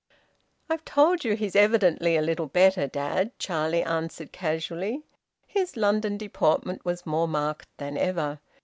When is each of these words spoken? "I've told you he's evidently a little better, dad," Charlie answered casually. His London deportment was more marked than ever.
"I've 0.67 0.83
told 0.83 1.23
you 1.23 1.35
he's 1.35 1.55
evidently 1.55 2.17
a 2.17 2.23
little 2.23 2.47
better, 2.47 2.87
dad," 2.87 3.37
Charlie 3.37 3.83
answered 3.83 4.31
casually. 4.31 5.03
His 5.45 5.77
London 5.77 6.17
deportment 6.17 6.83
was 6.83 7.05
more 7.05 7.27
marked 7.27 7.67
than 7.77 7.97
ever. 7.97 8.39